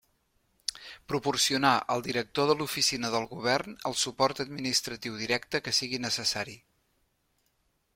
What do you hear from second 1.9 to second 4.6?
al director de l'Oficina del Govern el suport